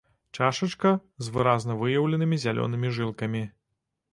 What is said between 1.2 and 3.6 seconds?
з выразна выяўленымі зялёнымі жылкамі.